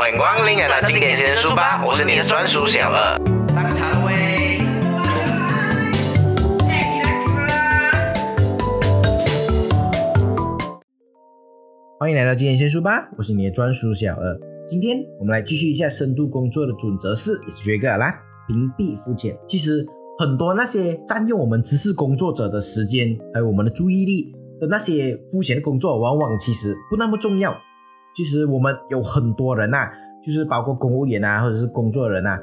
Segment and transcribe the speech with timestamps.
[0.00, 3.18] 欢迎光临来到经典先书吧，我是你的专属小二。
[3.52, 4.12] 上茶了喂！
[11.98, 14.40] 欢迎来到经典先书吧，我是你的专属小二。
[14.70, 18.10] 今天我们来继续一下深度工作的准则是，也是这个啦，
[18.48, 19.36] 屏蔽肤浅。
[19.46, 19.84] 其实
[20.18, 27.54] 很多那些占用我们知识工作者的时间，还有我们的注意力的那些肤浅的工作，往往其实不那么重要。
[28.14, 29.88] 其实我们有很多人呐，
[30.22, 32.38] 就是包括公务员啊，或者是工作人啊。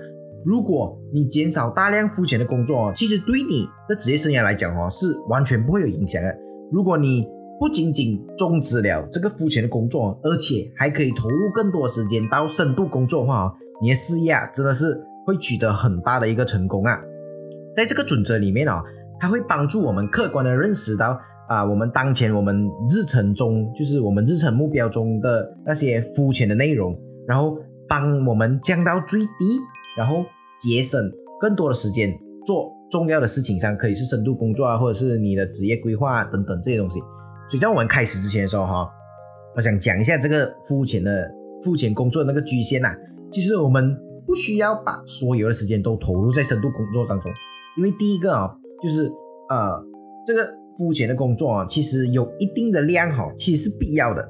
[0.45, 6.33] 如果你减少大量肤浅的工作，其实对你的职业生涯来讲哦，是完全不会有影响的。
[6.71, 7.27] 如果你
[7.59, 16.97] 不仅仅终止了这个肤浅的工作，而且还可以投入更多时间到深度工作的话，你的事业啊，真的是会取得很大的一个成功啊。
[17.75, 18.81] 在这个准则里面哦，
[19.19, 21.19] 它会帮助我们客观的认识到。
[21.47, 26.93] 啊，我们当前我们日程中，就是我们日程目标中的那些肤浅的内容，
[27.25, 29.57] 然后帮我们降到最低，
[29.97, 30.25] 然后
[30.59, 30.99] 节省
[31.39, 32.13] 更多的时间
[32.45, 36.99] 做重要的事情上，可以是深度工作啊，或者是你的职业规划等等这些东西。
[37.49, 38.85] 所以在我们开始之前的时候哈，
[39.55, 41.31] 我想讲一下这个肤浅的
[41.63, 42.93] 肤浅工作那个局限呐。
[43.31, 47.31] 其实我们不需要把所有的时间都投入在深度工作当中，
[47.77, 48.53] 因为第一个啊，
[48.83, 49.09] 就是
[49.49, 49.81] 呃
[50.25, 50.57] 这个。
[50.77, 54.29] 肤浅的工作啊，其实有一定的量哈，其实是必要的。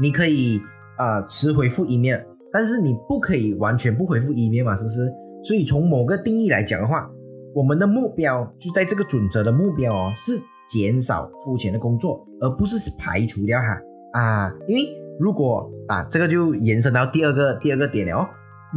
[0.00, 0.60] 你可以
[0.98, 5.10] 啊迟回复一面，但是你不可以完全不回复一面嘛，是不是？
[5.42, 7.10] 所以从某个定义来讲的话，
[7.54, 13.78] 我们的目标就在这个准则的目标哦，是减少肤浅的工作，而不是排除掉哈
[14.12, 14.52] 啊。
[14.68, 14.82] 因为
[15.18, 18.28] 如果啊，这个就延伸到第二个第二个点了哦，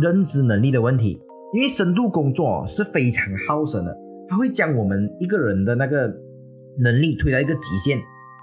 [0.02, 1.22] 认知能力的问题。
[1.54, 3.96] 因为深度工作是非常耗神的，
[4.28, 6.14] 它会将我们一个人的那个。
[6.80, 8.00] 能力推到一个极限，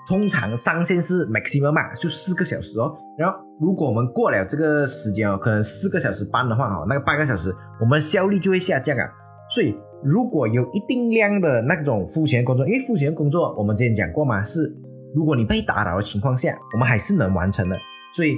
[0.09, 2.97] 通常上限是 maximum 嘛，就四个小时哦。
[3.19, 9.05] 然后如果我们过了这个时间哦，可能四个小时半的话哈，那个半个小时我们效率就会下降啊。
[9.55, 14.75] 所以如果有一定量的那种付钱工作，因为付钱工作我们之前讲过嘛，是
[15.15, 17.77] 如果你被打扰的情况下，我们还是能完成的。
[18.15, 18.37] 所以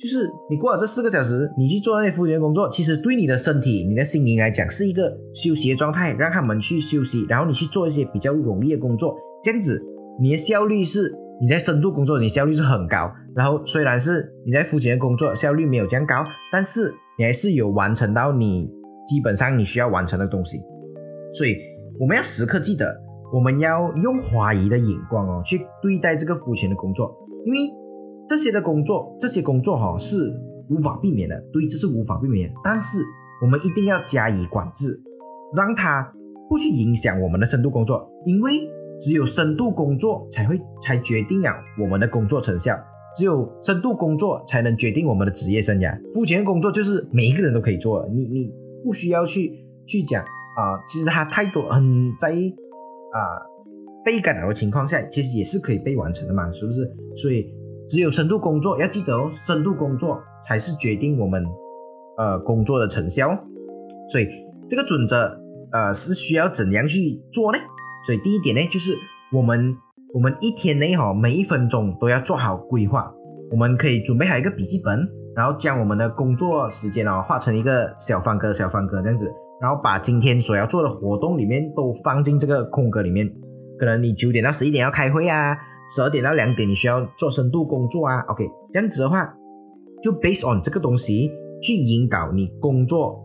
[0.00, 9.14] 就是你过了这四个小时，你去做那些付钱工作，其实对你的身体、你的心灵来讲是一个休息的状态，让他们去休息，然后你去做一些比较容易的工作。
[9.42, 9.84] 这样子，
[10.18, 13.12] 你的效率是你在深度工作，你效率是很高。
[13.36, 18.70] 然后虽然是你在肤浅的工作效率没有这样高，但是你还是有完成到你
[19.06, 20.58] 基本上你需要完成的东西。
[21.34, 21.58] 所以
[22.00, 22.98] 我们要时刻记得，
[23.34, 27.58] 我们要用怀疑的眼光哦去对待这个肤浅的工作，因为
[28.30, 30.32] 这些的工作，这些工作哈是
[30.68, 32.48] 无法避免的，对，这是无法避免。
[32.62, 33.02] 但是
[33.42, 35.02] 我们一定要加以管制，
[35.56, 36.14] 让它
[36.48, 38.52] 不去影响我们的深度工作，因为。
[39.02, 42.76] 只有深度工作才会才决定了我们的工作成效，
[43.16, 45.98] 只有深度工作才能决定我们的职业生涯。
[46.12, 48.52] 肤浅工作就是每一个人都可以做，你你
[48.84, 50.76] 不需要去去讲啊。
[50.86, 53.40] 其实它太多很在啊
[54.04, 56.86] 被干扰的情况下，其实也是可以被完成的嘛，是不是？
[57.16, 57.50] 所以
[57.90, 61.44] 只有深度工作要记得哦，深度工作才是决定我们
[62.16, 63.28] 呃工作的成效。
[64.08, 64.28] 所以
[64.68, 65.36] 这个准则
[65.72, 67.58] 呃是需要怎样去做呢？
[68.06, 68.94] 所以第一点呢，就是
[69.32, 69.76] 我们
[70.14, 73.12] 我们一天内哈每一分钟都要做好规划。
[73.50, 74.96] 我们可以准备好一个笔记本，
[75.34, 79.28] 然后将我们的工作时间哦画成一个小方格、小方格这样子，
[79.60, 83.28] 然后把今天所要做的活动里面都放进这个空格里面。
[83.76, 85.56] 可能你九点到十一点要开会啊，
[85.94, 88.20] 十二点到两点你需要做深度工作啊。
[88.28, 89.32] OK，这样子的话，
[90.02, 91.30] 就 based on 这个东西
[91.62, 93.20] 去引导你工作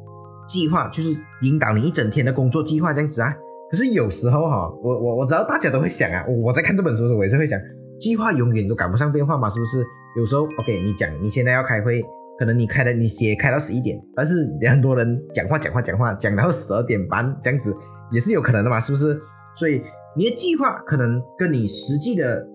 [0.47, 1.09] 计划，就是
[1.41, 3.33] 引导你一整天的工作计划这样子啊。
[3.71, 7.59] 可是有时候哈，我我我知道大家都会想啊，我在看这本书的时候，我也是会想，
[7.99, 9.83] 计划永远都赶不上变化嘛，是不是？
[10.17, 12.01] 有时候 OK，你讲你现在要开会，
[12.37, 17.75] 可能你开的你写开到十一点，但是很多人讲话讲话讲话讲到十二点半这样子，
[18.11, 19.19] 也是有可能的嘛，是不是？
[19.55, 19.81] 所以
[20.15, 22.47] 你的计划可能跟你实际的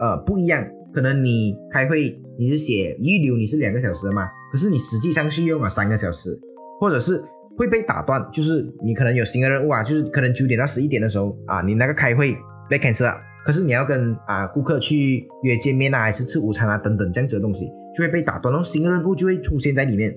[0.00, 6.38] 呃不一样，可能你开会你是写预留你是两个小时的嘛，可是你实际上是用了三个小时，
[6.80, 7.22] 或者是。
[7.58, 12.32] 会被打断，就是你可能有新的任务啊，就是可能九点到十一点的时候啊，你那个开会
[12.70, 20.16] 被 cancel 了，可是你要跟啊顾客去约见面啊，还是吃午餐啊等等这样子的东西，就会被打断，然后新的任务就会出现在里面。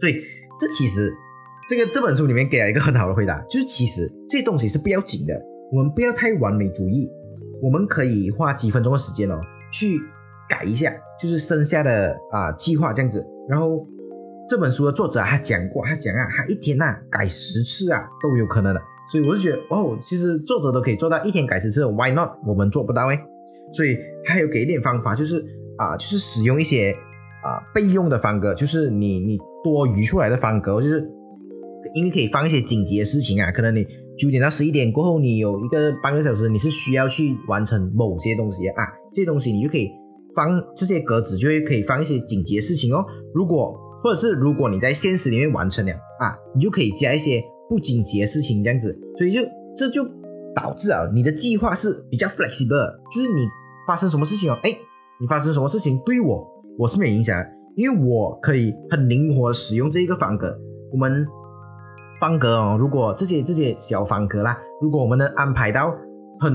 [0.00, 0.14] 所以
[0.58, 1.12] 这其实
[1.68, 5.38] 这个这本书里面给了一个很好的回答，就是其实这东西是不要紧的，
[5.70, 7.06] 我们不要太完美主义，
[7.64, 9.40] 我们可以花几分钟的时间哦
[9.72, 9.98] 去
[10.48, 13.86] 改一下，就是剩下的啊计划这样子，然后。
[14.46, 22.32] 这本书的作者他讲过，他讲啊，他一天呐改十次啊都有可能的，所以我就觉得哦，其实作者都可以做到一天改十次，Why not？
[22.46, 23.18] 我们做不到哎，
[23.72, 23.96] 所以
[24.26, 25.42] 他有给一点方法，就是
[25.78, 26.92] 啊，就是使用一些
[27.42, 31.02] 啊备用的方格，就是你你多余出来的方格，就是
[31.94, 39.90] 因为可以放一些紧急的事情啊，可能你九点到十一点过后，你有一个半个小时，你是需要去完成某些东西啊，这些东西你就可以
[40.34, 43.04] 放这些格子，就会可以放一些紧急的事情哦。
[43.34, 49.40] 如果或者是如果你在现实里面完成了啊，你就可以加一些不紧急的事情这样子，所以就
[49.76, 50.04] 这就
[50.54, 53.46] 导致啊，你的计划是比较 flexible，就是你
[53.86, 54.70] 发生什么事情哦，哎，
[55.20, 56.46] 你发生什么事情对我
[56.78, 57.42] 我是没有影响，
[57.76, 60.56] 因为我可以很灵活使用这一个方格。
[60.92, 61.26] 我们
[62.24, 65.94] 方格哦，如果这些这些小方格啦，如果我们能安排到
[66.40, 66.50] 很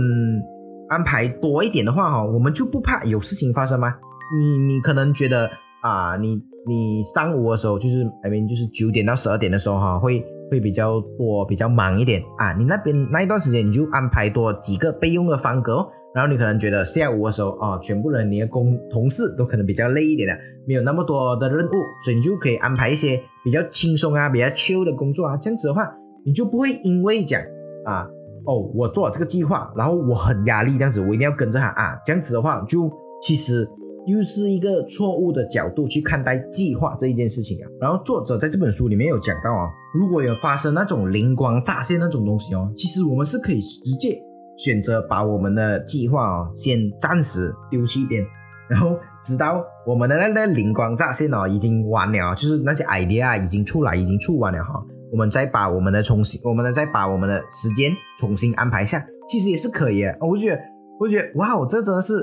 [0.89, 3.93] 安排多一点的话哈，我们就不怕有事情发生吗？
[4.35, 5.47] 你你可能觉得
[5.83, 10.25] 啊，你你上午的时候就是那边就是九点到十二点的时候哈，会。
[10.51, 12.53] 会比较多，比较忙一点啊！
[12.53, 15.87] 你那边那一段时间，你就安排多几个备用的方格哦。
[16.13, 20.35] 然后你可能觉得下午的时候啊，全部人你的工同事都可能比较累一点的，
[20.67, 21.71] 没有那么多的任务，
[22.03, 25.37] 所以你就可以安排一些比较轻松啊、比较 chill 的工作啊。
[25.37, 25.87] 这样子的话，
[26.25, 27.41] 你就不会因为讲
[27.85, 28.07] 啊，
[28.45, 31.99] 哦，我做了这个计划，然后我很压力，这样子我一定要跟着他啊。
[32.05, 32.91] 这样子的话，就
[33.21, 33.67] 其实。
[34.07, 37.69] 又是一个错误的角度去看待计划这一件事情啊。
[37.79, 44.19] 然后作者在这本书里面有讲到啊，如果有发生那种灵光乍现那种东西哦，其实我们是可以直接
[44.59, 48.23] 选择把我们的计划哦先暂时丢弃一边，
[48.69, 60.13] 然后直到我们的那个灵光乍现哦已经完了，就是那些 idea 已经出来，已经出完了哈，我们再把我们的重新，我们的再把我们的时间重新安排一下，其实也是可以啊。
[60.19, 60.61] 我觉得，
[60.99, 62.13] 我觉得哇，这真的是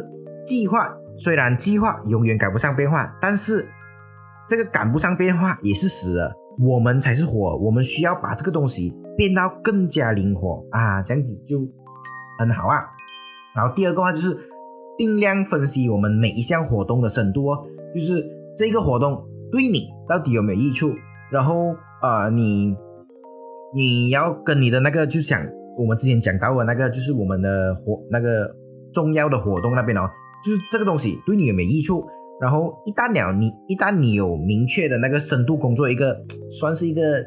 [0.44, 0.94] 计划。
[1.18, 3.66] 虽然计划永远赶不上变化，但是
[4.46, 7.56] 这个赶不上变化也是死了，我们才是活。
[7.56, 11.58] 我们需要把这个东西变到更加灵活啊，这样子就
[12.38, 12.80] 很好啊。
[13.54, 14.36] 然后第二个话就是
[14.98, 18.24] 定量分析我们每一项活动的深度哦，就是
[18.56, 20.90] 这个活动对你到底有没有益处。
[21.32, 22.76] 然后呃，你
[23.74, 25.40] 你要跟你的那个就想
[25.78, 28.54] 我们之前讲到的那个，就是我们的活那个
[28.92, 30.08] 重要的活动那边哦。
[30.44, 32.06] 就是这个东西对你有没有益处？
[32.40, 36.16] 然后一旦了你一旦你有明确的那个深度工作一个
[36.50, 37.20] 算是一个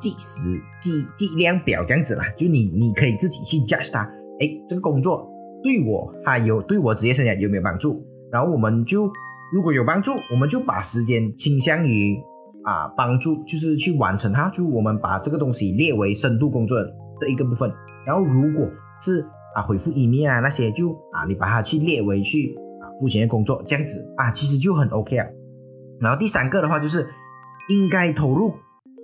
[0.00, 4.10] 计时计计量表这样子啦，就你你可以自己去 judge 它。
[4.40, 5.28] 哎，这个工作
[5.62, 8.04] 对我还有对我职业生涯有没有帮助？
[8.30, 9.10] 然后我们就
[9.52, 12.16] 如果有帮助，我们就把时间倾向于
[12.64, 14.48] 啊帮助，就是去完成它。
[14.48, 16.82] 就我们把这个东西列为深度工作
[17.20, 17.70] 的一个部分。
[18.06, 18.68] 然后如果
[19.00, 19.24] 是
[19.54, 25.26] 啊，回复 email 啊那些就啊，你把它去列为去啊付钱的工作，这样子啊，其实就很 OK 啊。
[26.00, 27.06] 然后第三个的话就是
[27.68, 28.54] 应该投入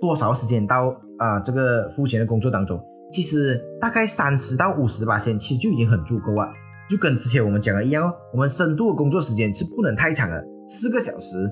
[0.01, 6.47] 多少时间到啊这个付钱的工作当中，其实大概三十到五十八线，其实就已经很足够啊。
[6.89, 11.49] 就跟之前我们讲的一样哦，我们深度的工作时间是不能太长的，四个小时，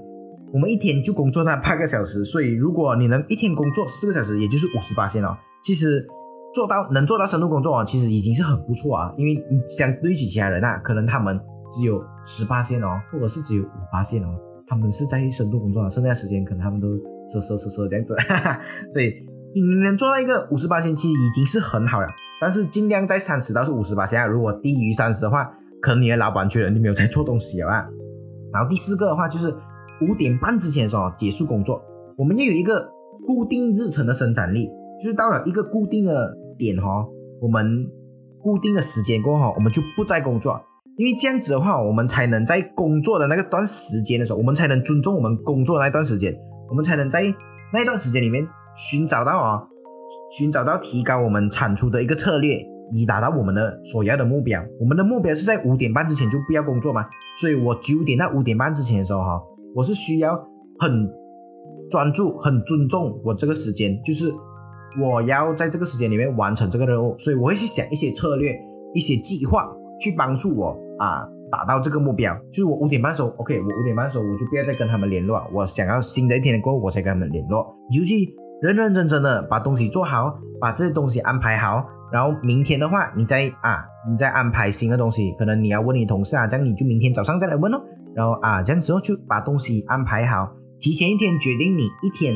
[0.54, 6.06] 我们一天就工作那八个小时，所以如果你能一天工作四个小时，也就是五十八线哦，其实。
[6.54, 9.14] 做到能做到深度工作啊，其实已经是很不错啊。
[9.16, 9.38] 因为
[9.68, 11.40] 相对起其他人啊，可能他们
[11.70, 14.28] 只有十八线哦，或者是只有五八线哦，
[14.66, 18.16] 他们是在深度工作啊，剩下时间可能他们都嗖嗖嗖嗖这样子。
[18.16, 18.60] 哈 哈
[18.92, 19.14] 所以
[19.60, 22.08] 你能做到一个五十八线，其实已经是很好了。
[22.40, 25.52] 但是尽量在三十到是五十八线，如果低于三十的话，
[25.82, 27.86] 可能你的老板觉得你没有在做东西了啊。
[28.54, 29.54] 然后第四个的话就是
[30.02, 31.82] 五点半之前的时候结束工作，
[32.18, 32.90] 我们要有一个
[33.26, 34.68] 固定日程的生产力，
[35.02, 36.36] 就是到了一个固定的。
[36.60, 37.06] 点哈，
[37.40, 37.88] 我们
[38.42, 40.60] 固定的时间过后，我们就不再工作，
[40.98, 46.36] 因为这样子的话，我们才能在工作的那个段时间的时候，我们才能尊重我们工作那段时间，
[46.68, 47.24] 我们才能在
[47.72, 48.44] 那段时间里面
[48.78, 49.68] 寻找到啊，
[50.32, 52.58] 寻找到提高我们产出的一个策略，
[52.94, 54.62] 以达到我们的所要的目标。
[54.80, 57.04] 我们的目标是在五点半之前就不要工作嘛，
[57.42, 59.42] 所以我九点到五点半之前的时候哈，
[59.76, 60.34] 我是需要
[60.80, 61.10] 很
[61.90, 64.34] 专注、很尊重我这个时间，就是。
[65.00, 68.58] 我要在这个时间里面完成这个任务，所以我会去想一些策略、
[68.96, 69.70] 一些计划，
[70.00, 72.34] 去帮助我啊达到这个目标。
[72.50, 77.76] 就是我五点半的时候，OK，我五点半的时候我就不要再跟他们联络，我想要新的一天的过后我才跟他们联络。
[77.92, 78.16] 你就去
[78.62, 87.82] 认认真真的把东西做好，把这些东西安排好，然后明天的话，你再啊，你再安排新的东西，可能你要问你同事啊，这样你就明天早上再来问哦。
[88.16, 92.36] 然后啊，这样之后就把东西安排好，提前一天决定你一天。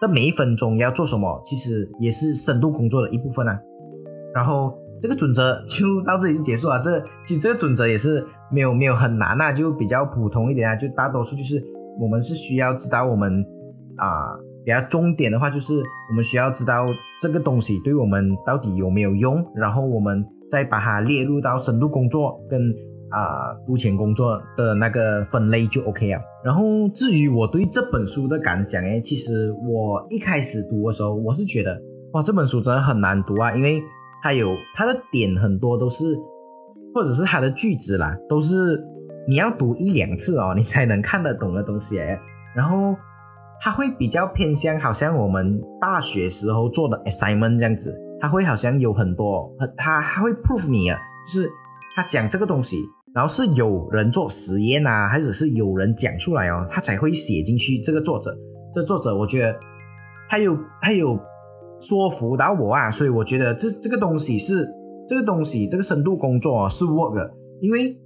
[0.00, 3.58] 的每一分钟要做什么，其实也是深度工作的一部分啊。
[4.32, 4.72] 然后
[5.02, 6.78] 这个准则就到这里就结束了。
[6.78, 10.76] 这其实这个准则也是没有没有很难啊，就比较普通一点啊。
[10.76, 11.60] 就大多数就是
[11.98, 13.44] 我们是需要知道我们
[13.96, 16.84] 啊比较重点的话，就是我们需要知道
[17.18, 22.60] 这个东西对我们到底有没有用，然后我们再把它列入到深度工作跟
[23.08, 26.20] 啊肤浅工作的那个分类就 OK 了。
[26.44, 31.80] 然后至于我对这本书的感想，哎，其实我一开始读的时候，我是觉得
[32.12, 33.82] 哇，这本书真的很难读啊，因为
[34.22, 36.14] 它有它的点很多都是，
[36.94, 38.78] 或者是它的句子啦，都是
[39.26, 42.20] 你要读一两次哦，你才能看得懂的东西哎。
[42.54, 42.94] 然后
[43.60, 51.50] 它会比较偏向，好像我们大学时候做的 assignment 这样子，它会好像有很多，它它会 prove 你啊，就是
[51.96, 52.76] 他讲这个东西。
[53.14, 57.80] 然后是有人做实验啊，还者是有人讲出来哦，他才会写进去。
[57.80, 58.30] 这个作者，
[58.72, 59.58] 这作者，我觉得
[60.28, 61.18] 他有他有
[61.80, 64.68] 说服到我啊，所以我觉得这这个东西是
[65.08, 67.98] 这个东西，这个深度工作是 work 的，因为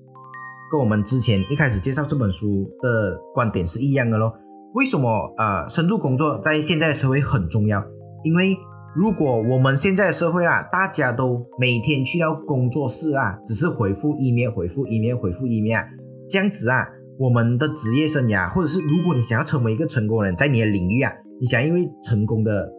[0.71, 4.32] 跟我们之前一开始介绍这本书的观点是一样的咯。
[4.74, 7.84] 为什么呃深度工作在现在社会很重要？
[8.24, 8.56] 因为
[8.96, 15.82] 如果我们现在的社会啊，大家都每天去到工作室啊，只是回复一面、回复一面、回复一面，
[16.28, 16.86] 这样子啊，
[17.18, 22.70] 我们的职业生涯，或者是如果你想要成为一个成功人，在你的领域啊，你想因为成功的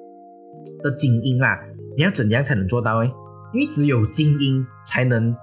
[0.82, 1.58] 的精英啊，
[1.96, 3.10] 你要怎样才能做到呢？
[3.54, 5.36] 因为只有精英才能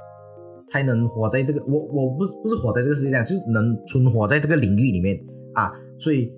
[0.66, 5.16] 才能活在这个我我不不是活在这个世界上，就是能存活在这个领域里面
[5.54, 6.32] 啊，所以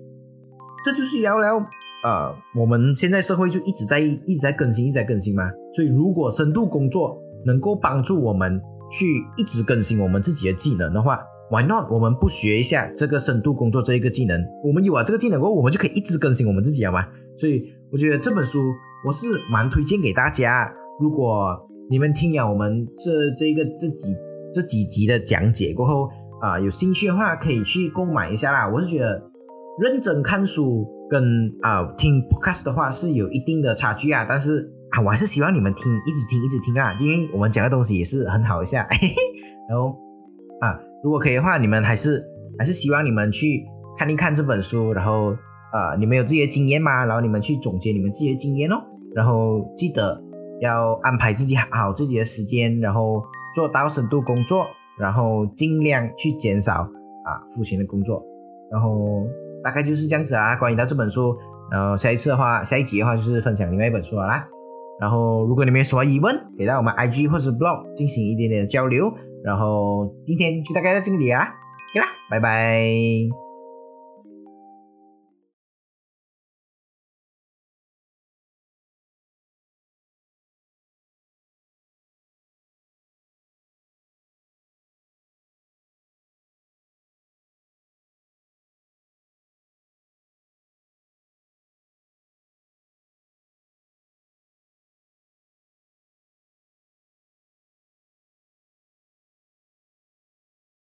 [0.83, 1.57] 这就是聊聊。
[2.03, 5.49] 呃，我们现在社会就一直在一直在更新，一直在更新嘛。
[5.73, 8.61] 所以，如果深度工作能够帮助我们
[8.91, 9.05] 去
[9.37, 11.89] 一直更新我们自己的技能的话，Why not？
[11.89, 14.43] 我们不学一下这个深度工作这一个技能？
[14.65, 17.05] 我们有了这个技能过后，我们就可以一直更新我们自己了嘛。
[17.37, 18.59] 所以，我觉得这本书
[19.07, 20.69] 我是蛮推荐给大家。
[20.99, 21.57] 如果
[21.89, 24.15] 你们听了我们这这个这几
[24.53, 26.09] 这几集的讲解过后
[26.41, 28.67] 啊，有兴趣的话可以去购买一下啦。
[28.67, 29.21] 我是觉得
[29.79, 30.87] 认真看书。
[31.09, 38.87] 跟啊听 podcast 的话是有一定的差距啊，但是啊我还是希望你们听，一直听，一直听啊，因为我们讲的东西也是很好一下。
[39.69, 39.95] 然后
[40.59, 42.23] 啊，如果可以的话，你们还是
[42.57, 43.63] 还是希望你们去
[43.95, 45.35] 看一看这本书，然后
[45.71, 47.05] 啊，你们有自己的经验吗？
[47.05, 48.81] 然后你们去总结你们自己的经验哦，
[49.13, 50.19] 然后记得
[50.61, 53.21] 要安排自己好自己的时间，然后
[53.53, 54.65] 做到深度工作，
[54.97, 56.89] 然后尽量去减少
[57.23, 58.25] 啊付钱的工作，
[58.71, 59.27] 然后。
[59.63, 61.37] 大概就是这样子啊，关于到这本书，
[61.71, 64.47] 然后下一次的话，下一集的话就是分享另外一本书了啦。
[64.99, 69.11] 然后如果你们有什么疑问，给到我们 IG 或者 Blog 进行一点点交流。
[69.43, 73.42] 然后今天就大概到这里啊，OK 啦，拜拜。